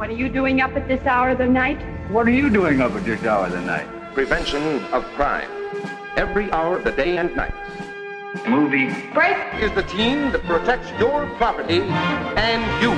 [0.00, 1.78] What are you doing up at this hour of the night?
[2.10, 3.86] What are you doing up at this hour of the night?
[4.14, 5.50] Prevention of crime.
[6.16, 7.52] Every hour of the day and night.
[8.48, 8.88] Movie.
[9.12, 9.36] Break!
[9.62, 12.96] Is the team that protects your property and you.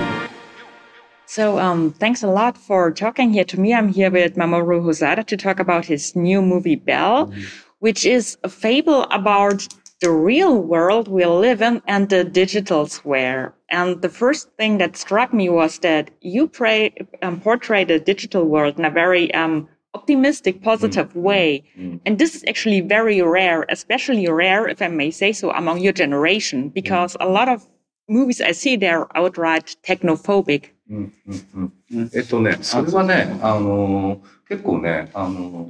[1.27, 3.75] So, um, thanks a lot for talking here to me.
[3.75, 7.43] I'm here with Mamoru Hosada to talk about his new movie, Bell, mm-hmm.
[7.81, 9.67] which is a fable about
[10.02, 13.54] the real world we live in and the digital sphere.
[13.70, 18.46] And the first thing that struck me was that you pray, um, portray the digital
[18.46, 21.22] world in a very um, optimistic, positive mm.
[21.22, 21.64] way.
[21.78, 22.00] Mm.
[22.06, 25.94] And this is actually very rare, especially rare, if I may say so, among your
[25.94, 27.26] generation, because mm.
[27.26, 27.68] a lot of
[28.08, 30.74] movies I see they're outright technophobic.
[30.90, 35.68] うんうんうん、えっとね、それはね、あの、結構ね、あの、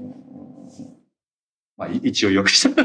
[1.83, 2.83] まあ、 一応よくした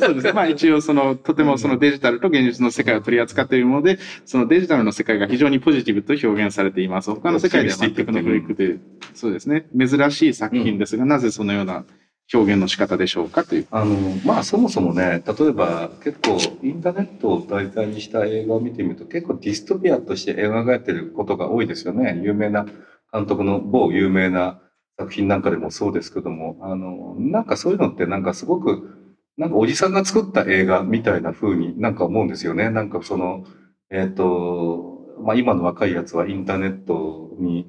[0.00, 0.32] そうですね。
[0.32, 7.10] まあ一応その、とてもそのデジタルと現実の世界を取り扱っているもので、そのデジタルの世界が非常にポジティブと表現されています。
[7.10, 8.78] 他の世界では全くのブレイクで、
[9.14, 9.66] そうですね。
[9.78, 11.84] 珍しい作品ですが、なぜそのような
[12.32, 13.66] 表現の仕方でしょうかという。
[13.70, 22.20] あの、まあそもそもね、例えば結構インターネットを題材にした映画を見てみると結構ディストピアとして描かれていることが多いですよね。
[22.22, 22.66] 有名な
[23.12, 24.60] 監督の某有名な
[25.00, 28.98] 作品なんかでもそうですけども、あの、なんかそういうのってなんかすごく、
[29.38, 32.68] なんかおじさんが作った映画みたいな風になんか思うんですよね。
[32.68, 33.46] なんかその、
[33.90, 37.66] えっ、ー、と、まあ今の若いやつはインターネットに、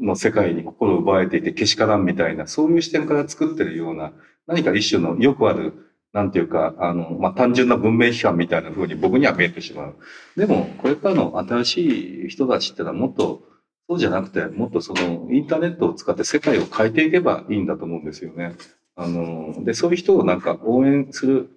[0.00, 4.12] の世界に心を奪われていてけしからんみたいな、そういう視点から作ってるような、
[4.48, 5.74] 何か一種のよくある、
[6.12, 9.96] なんていうか、あの、まあ、単純な文明批判みたいな風に僕には見えてしまう。
[10.36, 13.53] でも、これからの新しい人たちってのはもっと、
[13.88, 18.54] そうじゃなくて、もっとそのインターネットを使って世界を変えていけばいいんだと思うんですよね。
[18.96, 21.50] あの、で、そういう人をなんか応援する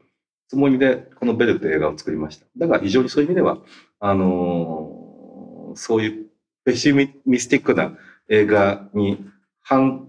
[0.50, 2.46] つもりで、このベルって映画を作りました。
[2.58, 3.60] だから非常にそういう意味では、
[4.00, 6.28] あの、そういう
[6.66, 7.98] ペシミスティックな
[8.30, 9.26] 映画に
[9.62, 10.08] 反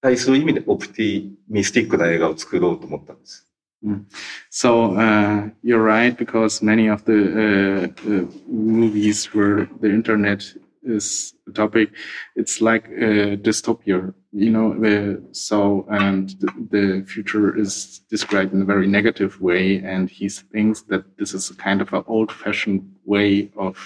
[0.00, 3.48] 対する意味でオプティミスティックな映画を作ろうと思ったんです。
[3.84, 4.06] Mm.
[4.50, 10.42] So uh, you're right because many of the uh, uh, movies were the internet
[10.84, 11.90] is topic.
[12.36, 15.22] It's like a dystopia, you know.
[15.32, 20.82] So, and the, the, future is described in a very negative way, and he thinks
[20.82, 23.76] that this is a kind of an old-fashioned way of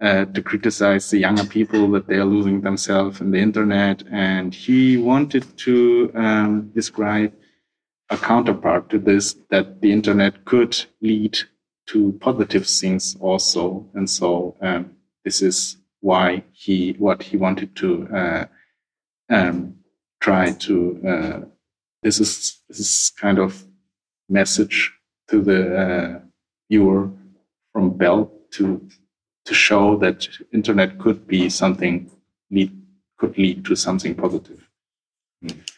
[0.00, 4.54] uh, to criticize the younger people that they are losing themselves in the internet, and
[4.54, 7.32] he wanted to um, describe
[8.10, 11.38] a counterpart to this that the internet could lead
[11.86, 14.56] to positive things also, and so.
[14.60, 14.97] Um,
[15.28, 17.88] this is why he what he wanted to
[18.20, 18.44] uh,
[19.28, 19.56] um,
[20.20, 20.74] try to.
[21.12, 21.40] Uh,
[22.02, 23.50] this is this is kind of
[24.28, 24.76] message
[25.30, 26.20] to the uh,
[26.70, 27.10] viewer
[27.72, 28.64] from Bell to
[29.44, 32.10] to show that internet could be something
[32.50, 32.72] lead
[33.18, 34.62] could lead to something positive.
[35.44, 35.77] Mm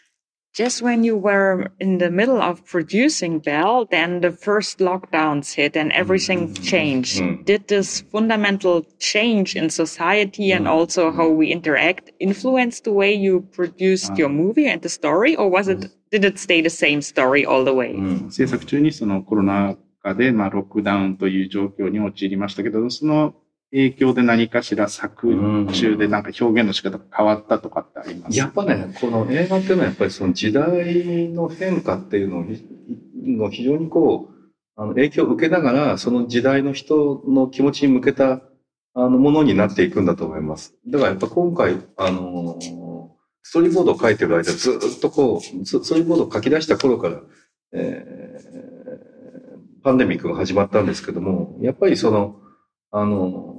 [0.55, 5.75] just when you were in the middle of producing Bell, then the first lockdowns hit
[5.75, 6.63] and everything mm-hmm.
[6.63, 7.19] changed.
[7.19, 7.43] Mm.
[7.43, 10.69] Did this fundamental change in society and mm.
[10.69, 15.49] also how we interact influence the way you produced your movie and the story, or
[15.49, 17.93] was it did it stay the same story all the way?
[18.29, 23.35] 制作中にそのコロナ禍で、まあ、ロックダウンという状況に陥りましたけど、その
[23.72, 25.28] 影響で何かしら作
[25.72, 28.36] 中でなんか表現の仕方が変わったとかってあります？
[28.36, 32.40] やっぱね、この映画っていうのはやっぱりその時代の変化っていうの
[33.46, 34.34] を非常にこう、
[34.76, 38.42] あの影響を受けながら、その時代の人の気持ちに向けた
[38.94, 40.74] あのものになっていくんだと思います。
[40.88, 42.58] だからやっぱ今回、あの、
[43.42, 47.20] ストーリーボードを書いてる間ずっとこう、ストーリーボードを書き出した頃から、
[47.72, 52.40] えー、パンデミックが始まったんですけども、やっぱりその、
[52.90, 53.49] あの、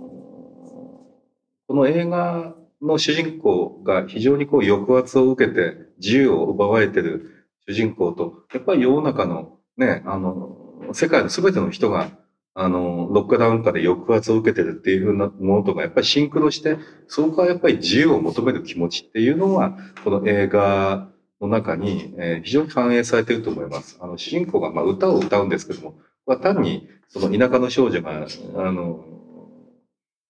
[1.72, 10.58] この映画の主人公が非常にこう抑圧を受けて自由を奪われてる主人公と、やっぱり世の中のね、あの、
[10.92, 12.10] 世界の全ての人が、
[12.56, 16.78] あの、ロックダウン下で抑圧を受けてるっていうふうなものとか、やっぱりシンクロして、
[17.08, 21.08] そこからやっぱり自由を求める気持ちっていうのは、この映画
[21.40, 23.98] の中に、えー、非常に反映されていると思います。
[24.02, 25.92] あの、主人公が、まあ、歌を歌うんですけども、
[26.26, 28.28] これは単に、その田舎の少女が、
[28.58, 29.06] あの、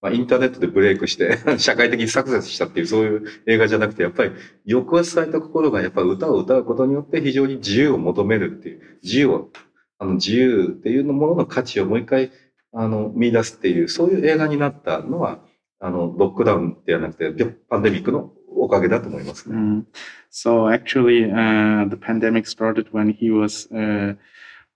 [0.01, 4.31] まあ、インターネットでブレイクして 社会的にサクセスしたっていうそういう映画じゃなくて、やっぱり
[4.67, 9.49] 抑圧された心がやっぱり歌を歌うことによって非常に自由を求めるっていう、自由を、
[9.99, 12.31] あの自由っていうものの価値をもう一回、
[12.73, 15.43] あの、見出すっていう、そういう映画になったのは、
[15.79, 19.55] あの、ロックダウンではなくて、パンデミックのおかげだと思います、ね。
[19.55, 19.83] Mm.
[20.31, 24.15] So actually, uh, the pandemic started when he was uh,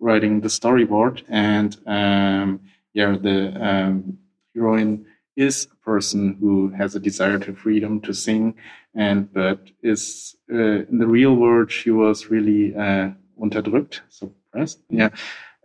[0.01, 2.60] writing the storyboard and um,
[2.94, 4.18] yeah, the um,
[4.54, 5.06] heroine
[5.36, 8.56] is a person who has a desire to freedom to sing,
[8.94, 13.10] and but is uh, in the real world she was really uh,
[13.42, 14.80] unterdrückt, suppressed.
[14.90, 15.10] Yeah,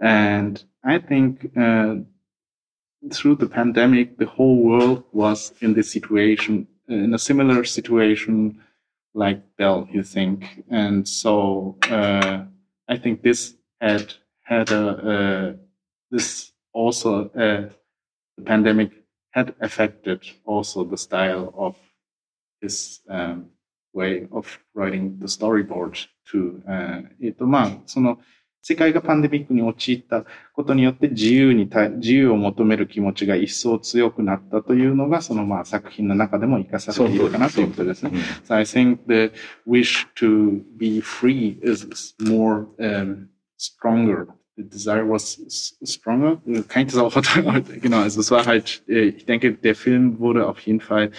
[0.00, 1.96] and I think uh,
[3.12, 8.60] through the pandemic, the whole world was in this situation, in a similar situation
[9.14, 12.44] like Bell, you think, and so uh,
[12.88, 15.52] I think this had had a uh,
[16.10, 17.68] this also uh,
[18.36, 18.92] the pandemic
[19.32, 21.76] had affected also the style of
[22.60, 23.46] his um,
[23.92, 26.62] way of writing the storyboard to
[27.20, 28.18] えっとまあその
[28.62, 38.12] 世界がパンデミックに陥ったことによって自由に自由を求める気持ちが一層強くなったというのがそのまあ作品の中でも活かされているかなということですね。
[38.44, 39.32] So I think the
[39.66, 41.86] wish to be free is
[42.20, 43.28] more、um,
[43.58, 44.26] stronger
[44.60, 46.40] the desire was stronger.
[46.68, 47.14] Kann ich das auch,
[47.80, 51.12] genau, also es war halt, äh, ich denke, der Film wurde auf jeden Fall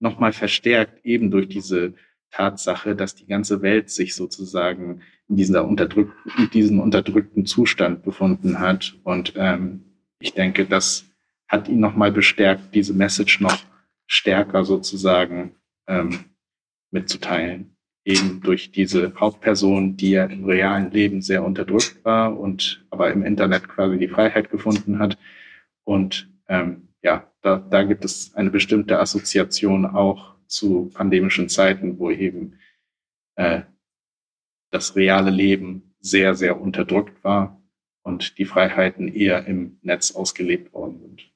[0.00, 1.94] nochmal verstärkt, eben durch diese
[2.30, 8.58] Tatsache, dass die ganze Welt sich sozusagen in dieser unterdrückten, in diesem unterdrückten Zustand befunden
[8.58, 8.96] hat.
[9.04, 9.84] Und ähm,
[10.18, 11.06] ich denke, das
[11.48, 13.58] hat ihn nochmal bestärkt, diese Message noch
[14.06, 15.54] stärker sozusagen
[15.86, 16.24] ähm,
[16.90, 17.75] mitzuteilen
[18.06, 23.24] eben durch diese Hauptperson, die ja im realen Leben sehr unterdrückt war und aber im
[23.24, 25.18] Internet quasi die Freiheit gefunden hat.
[25.82, 32.12] Und ähm, ja, da, da gibt es eine bestimmte Assoziation auch zu pandemischen Zeiten, wo
[32.12, 32.60] eben
[33.34, 33.62] äh,
[34.70, 37.60] das reale Leben sehr, sehr unterdrückt war
[38.02, 41.32] und die Freiheiten eher im Netz ausgelebt worden sind.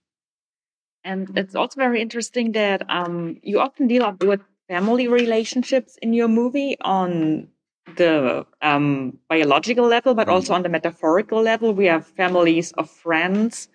[1.02, 4.40] And it's also very interesting that um, you often deal with
[4.70, 7.48] family relationships in your movie on
[7.96, 11.74] the um, biological level, but also on the metaphorical level.
[11.74, 13.68] We have families of friends.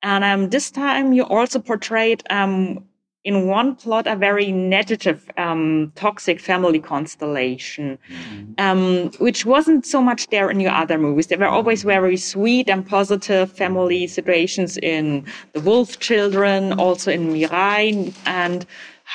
[0.00, 2.84] And um, this time you also portrayed um,
[3.24, 9.22] in one plot a very negative, um, toxic family constellation, mm-hmm.
[9.22, 11.26] which wasn't so much there in your other movies.
[11.26, 17.32] There were always very sweet and positive family situations in The Wolf Children, also in
[17.32, 18.14] Mirai.
[18.24, 18.64] And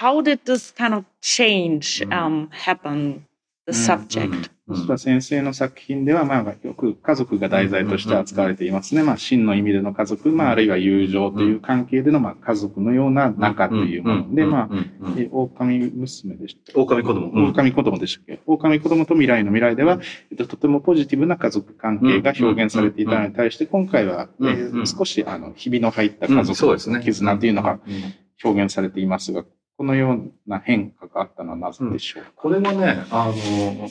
[0.01, 2.11] how did this kind of change mm.
[2.11, 3.25] um, happen,
[3.67, 4.49] the subject?
[4.97, 9.03] 先生の作品では、まあ、よく家族が題材として扱われていますね。
[9.03, 14.75] まあ、真の意味での家族、まあ、あるいは友情という関係での、まあ、家族のような仲というもので、まあ、
[15.31, 17.47] 狼娘でした狼子供。
[17.49, 18.39] 狼子供でしたっけ？
[18.45, 19.99] 狼子供と未来の未来では、
[20.31, 27.79] えっと、とてもポジティブな家族関係が表現されていたのに対して、今回は、えー、少し、あの、ひびの入った家族の絆というのが
[28.43, 29.43] 表現されていますが、
[29.77, 33.89] このような変化があったのはなぜでしょうか、これはね、あの、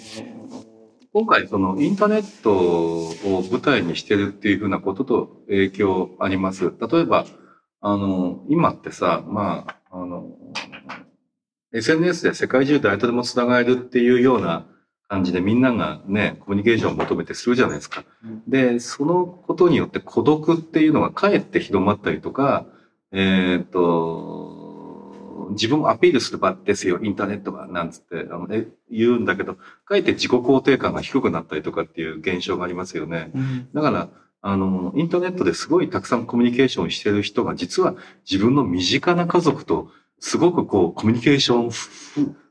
[1.12, 6.72] 今回そのインターネットを舞台にしてるっていうふうなことと影響あります。
[6.90, 7.26] 例えば、
[7.80, 10.30] あの、今ってさ、まあ、あの、
[11.72, 14.66] SNS で世界中誰とでも繋がれるっていうような
[15.08, 18.04] 感じでみんながね、コミュニケーションを求めてするじゃないですか。
[18.46, 22.66] で、そのことによって孤独っていうのがかえって広まったりとか、
[23.10, 24.41] えっ、ー、と、
[25.50, 33.30] 自分をアピールする場ですよ、インターネットは、なんつって、あのえ言うんだけど、かえって自己肯定感が低くなったりとかっていう現象がありますよね。
[33.34, 34.08] うん、だから、
[34.40, 37.94] あの、インターネットですごいたくさんコミュニケーションしてる人が、実は
[38.28, 39.88] 自分の身近な家族と、
[40.18, 41.72] すごくこう、コミュニケーション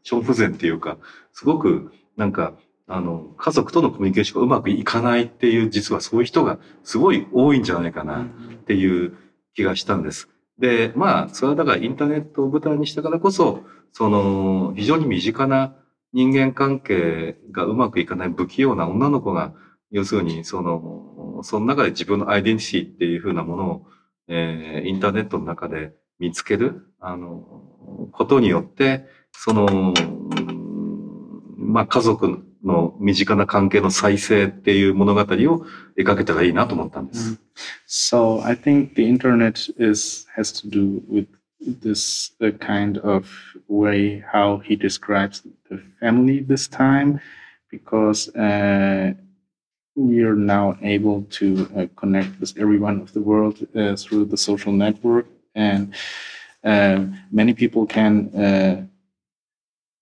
[0.04, 0.98] ション不全っていうか、
[1.34, 2.54] すごく、なんか、
[2.88, 9.16] あの、家族とのコミュニケーションがうまくいかないっていう、実はそういう人がすごい多いんじゃないかなっていう
[9.54, 10.30] 気がしたんです。
[10.60, 15.76] で、まあ、それはだからインターネットを舞台にしたからこそ、その、非常に身近な
[16.14, 19.54] 人間関係がうまくいかない不器用な女の子が、
[19.92, 23.86] 要するに、その、その中で自分のアイデンティティっていうふうなものを、
[24.28, 27.44] えー、インターネットの中で見つける、あの、
[28.12, 29.94] ことによって、その、
[31.58, 35.25] まあ、家族 の身近な関係の再生っていう物語を
[35.99, 37.39] 描けたらいいなと思ったんです。
[37.87, 41.27] So I think the internet is has to do with
[41.61, 43.27] this uh, kind of
[43.69, 47.21] way how he describes the family this time
[47.71, 49.15] because uh,
[49.95, 54.37] we are now able to uh, connect with everyone of the world uh, through the
[54.37, 55.95] social network and
[56.65, 58.83] um, many people can uh,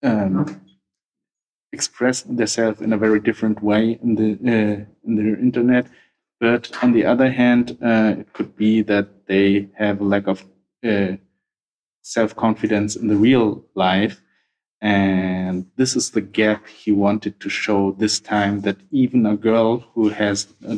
[0.02, 0.61] um,
[1.72, 5.88] express themselves in a very different way in the uh, in the internet.
[6.40, 10.44] But on the other hand, uh, it could be that they have a lack of
[10.84, 11.18] uh,
[12.02, 14.22] self confidence in the real life.
[14.82, 19.80] And this is the gap he wanted to show this time that even a girl
[19.94, 20.78] who has, a,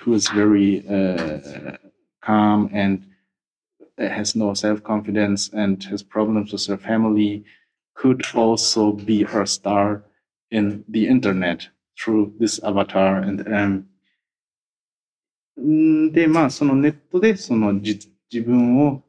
[0.00, 1.76] who is very uh,
[2.20, 3.06] calm and
[3.98, 7.44] has no self-confidence and has problems with her family
[8.00, 10.02] could also be her star
[10.50, 13.84] in the internet through this avatar and um,
[15.60, 17.98] んで、まあ、そのネットで、そのじ
[18.32, 19.02] 自分を、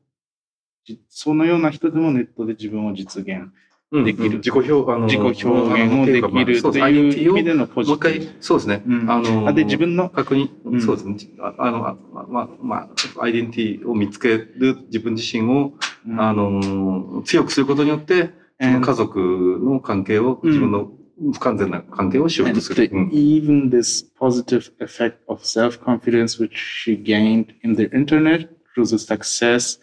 [0.84, 3.51] じそのような人でもネットで自分を実現、
[3.91, 4.25] うんできる。
[4.25, 8.25] うん自己表、あの、自己表現をできるという意味でのポジもう一ティブ。
[8.25, 8.84] 回、そうですね。
[8.88, 9.12] うん。
[9.12, 10.81] あの、あで、自分の、確認、うん。
[10.81, 11.17] そうですね。
[11.39, 12.75] ああの、あまあ、ま
[13.17, 15.74] あ、アイデンティティを見つける自分自身を、
[16.08, 16.19] うん。
[16.19, 20.91] あの、強くすることによって、家族の関係を、うん自分の
[21.33, 22.88] 不完全な関係をしよう and とする。
[22.88, 28.87] the- うん even this positive effect of self-confidence which she gained in the internet through
[28.88, 29.79] the success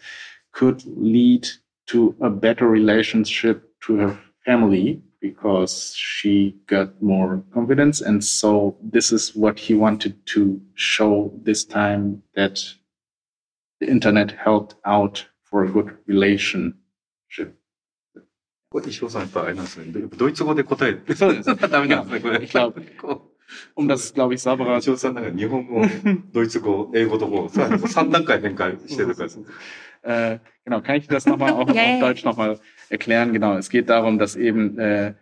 [0.52, 1.46] could lead
[1.86, 9.10] to a better relationship to her family because she got more confidence and so this
[9.12, 12.58] is what he wanted to show this time that
[13.80, 16.74] the internet helped out for a good relationship
[17.34, 17.52] これ
[18.86, 19.92] 石尾さんやっぱあれなんですね。
[19.92, 21.14] ドドイツ語で答えて。
[21.14, 22.42] そうですダメなんですね、これ。
[22.42, 23.32] Ich glaub- こ
[23.76, 25.82] um das glaube ich う sauberer 石尾さんなんか日本語、
[26.32, 29.30] ドイツ語、英語ともうさ3段階変化してるから。
[30.04, 32.08] Äh, genau, kann ich das nochmal auf, Ja, ja, auf ja.
[32.08, 33.32] Deutsch nochmal erklären?
[33.32, 35.14] Genau, es geht darum, dass eben äh,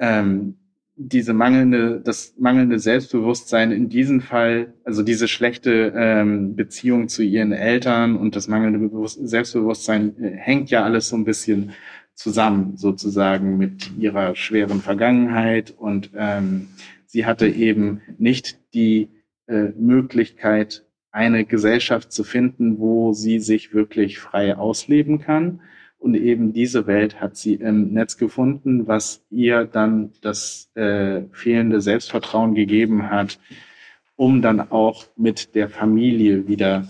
[0.00, 0.56] ähm,
[0.96, 7.52] diese mangelnde, das mangelnde Selbstbewusstsein in diesem Fall, also diese schlechte ähm, Beziehung zu ihren
[7.52, 11.72] Eltern und das mangelnde Bewusst Selbstbewusstsein äh, hängt ja alles so ein bisschen
[12.15, 16.69] zusammen, sozusagen mit ihrer schweren Vergangenheit und ähm,
[17.05, 19.09] sie hatte eben nicht die
[19.47, 25.61] äh, Möglichkeit, eine Gesellschaft zu finden, wo sie sich wirklich frei ausleben kann.
[25.97, 31.79] Und eben diese Welt hat sie im Netz gefunden, was ihr dann das äh, fehlende
[31.79, 33.39] Selbstvertrauen gegeben hat,
[34.17, 36.87] um dann auch mit der Familie wieder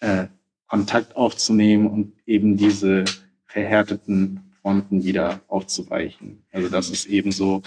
[0.00, 0.26] äh,
[0.66, 3.04] Kontakt aufzunehmen und eben diese
[3.46, 6.43] verhärteten Fronten wieder aufzuweichen.
[6.51, 7.61] Also das ist eben so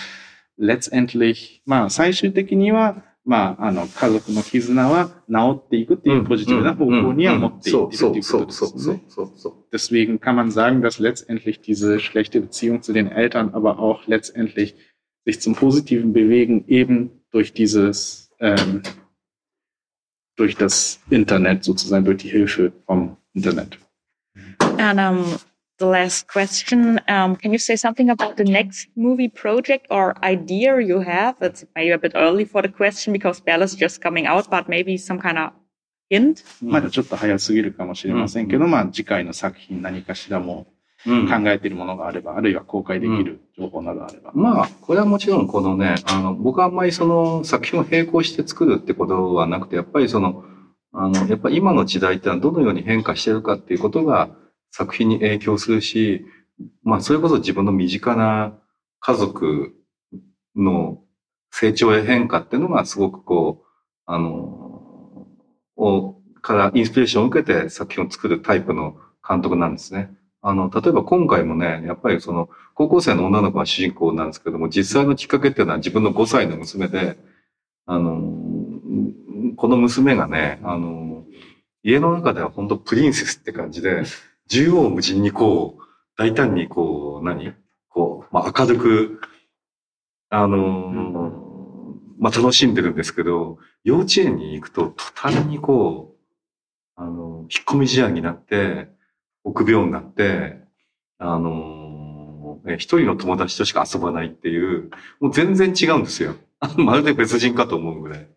[0.56, 9.02] letztendlich, まあ最終的には、まああの家族の絆は治っていくっていうポジティブな方向には持っていってるということですね。
[9.08, 9.54] そうそう。
[9.72, 14.74] Deswegen kann man sagen, dass letztendlich diese schlechte Beziehung zu den Eltern, aber auch letztendlich
[15.26, 18.82] sich zum Positiven bewegen, eben durch dieses, ähm,
[20.36, 23.78] durch das Internet sozusagen, durch die Hilfe vom Internet.
[24.78, 25.24] And um,
[25.81, 30.79] the last question, um, can you say something about the next movie project or idea
[30.79, 31.35] you have?
[31.41, 34.69] It's maybe a bit early for the question because Bell is just coming out, but
[34.69, 35.51] maybe some kind of
[36.09, 36.43] hint.
[36.61, 40.67] まだちょっと早すぎるかもしれませんけど、まあ次回の作品何かしらも
[41.07, 44.31] うん考えているものがあれば、あるいは公開できる情報などあれば。
[44.35, 50.43] まあ、これはもちろんこのね、あの、僕はあんまりその作品を並行して作るってことはなくて、やっぱりその、
[50.93, 54.29] あの、やっぱり今の時代ってのはどのように変化してるかっていうことが
[54.71, 56.25] 作品に影響するし、
[56.83, 58.57] まあ、それこそ自分の身近な
[58.99, 59.73] 家族
[60.55, 60.99] の
[61.51, 63.65] 成長や変化っていうのがすごくこう、
[64.05, 65.27] あの、
[65.77, 68.95] を、からインスピレーションを受けて作品を作るタイプの
[69.27, 70.11] 監督なんですね。
[70.41, 77.17] あの、例えば今回もね、やっぱりその、高校生の女の子が主人公なんですけども、実際のきっかけっていうのは自分の5歳の娘で、
[77.85, 78.21] あの、
[79.55, 81.25] この娘がね、あの、
[81.83, 84.03] 家の中では本当プリンセスって感じで、
[84.49, 85.81] 縦横無尽にこう、
[86.17, 87.53] 大胆にこう、何？
[87.89, 89.21] こう、まあ、明るく、
[90.29, 91.37] あの、
[92.19, 98.87] まあ、楽しんでるんですけど、幼稚園に行くと途端にこう、あの、引っ込み思案になって、
[99.43, 100.59] 臆病になって、
[101.17, 106.35] あの、え一人の友達としか遊ばないっていう、もう全然違うんですよ。
[106.77, 108.27] まるで別人かと思うぐらい。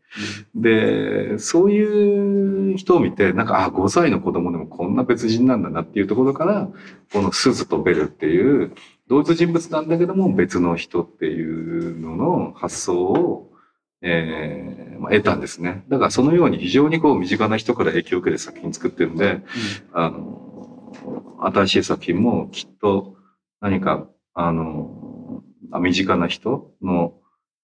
[0.55, 6.69] で、そういう人を見て、なんか、あ、5歳の子供でもこんな別人なんだなっていうところから、
[7.13, 8.73] このスズとベルっていう、
[9.09, 13.51] 同一人物なんだけども別の人っていうのの発想を、
[14.01, 15.85] えーまあ、得たんですね。
[15.89, 19.43] だからそのように非常にこう身近な人から影響を受けて作品作ってるんで、
[19.93, 20.93] あの、
[21.41, 23.17] 新しい作品もきっと
[23.61, 27.15] 何か、あの、あ身近な人の、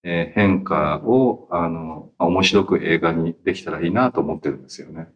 [0.03, 5.07] えー変化を、あの、まあ面白く映画にできたらいいなと思ってるんですよね。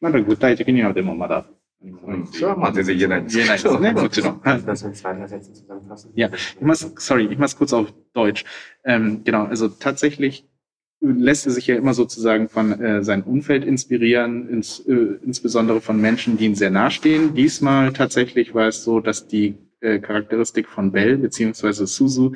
[0.00, 1.44] まだ具体的にはでもまだ
[1.82, 3.78] 何もないうん、それはまあ全然言えないんですけど。
[3.78, 4.40] 言えないですね、もちろん。
[4.40, 6.10] はい Das in zwei Sätzen zusammenfassen.
[6.14, 8.44] Ja, Ich muss, sorry, ich muss kurz auf Deutsch.
[8.84, 10.48] Ähm, genau, also tatsächlich
[11.00, 16.00] lässt er sich ja immer sozusagen von äh, seinem Umfeld inspirieren, ins, äh, insbesondere von
[16.00, 17.34] Menschen, die ihm sehr nahestehen.
[17.34, 22.34] Diesmal tatsächlich war es so, dass die äh, Charakteristik von Bell beziehungsweise Suzu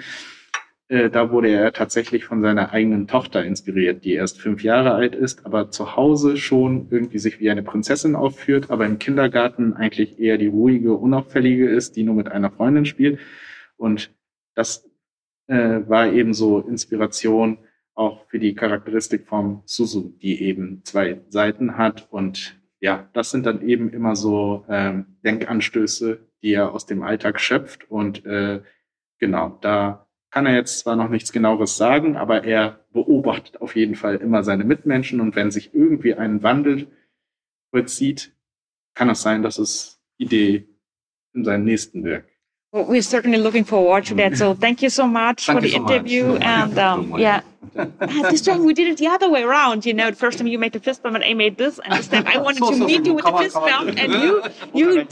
[0.90, 5.16] äh, da wurde er tatsächlich von seiner eigenen Tochter inspiriert, die erst fünf Jahre alt
[5.16, 10.20] ist, aber zu Hause schon irgendwie sich wie eine Prinzessin aufführt, aber im Kindergarten eigentlich
[10.20, 13.20] eher die ruhige, unauffällige ist, die nur mit einer Freundin spielt.
[13.76, 14.14] Und
[14.56, 14.90] das
[15.48, 17.58] äh, war eben so Inspiration
[17.94, 22.08] auch für die Charakteristik vom Suzu, die eben zwei Seiten hat.
[22.12, 27.42] Und ja, das sind dann eben immer so ähm, Denkanstöße, die er aus dem Alltag
[27.42, 27.90] schöpft.
[27.90, 28.62] Und äh,
[29.20, 30.07] genau, da
[30.38, 34.44] kann er jetzt zwar noch nichts genaueres sagen, aber er beobachtet auf jeden Fall immer
[34.44, 36.86] seine Mitmenschen und wenn sich irgendwie ein Wandel
[37.72, 38.36] vollzieht,
[38.94, 40.68] kann es sein, dass es Idee
[41.34, 42.26] in seinem nächsten Werk.
[42.72, 44.38] Well, we're certainly looking forward to that.
[44.38, 45.92] So thank you so much Thank for the so much.
[45.92, 46.36] interview.
[46.36, 47.42] And um, yeah,
[47.76, 49.88] Ah, this time we did it the other way around.
[49.88, 51.94] You know, the first time you made the fist bump and I made this, and
[51.94, 54.44] this time I wanted to meet you with the fist bump, and you
[54.76, 55.10] you did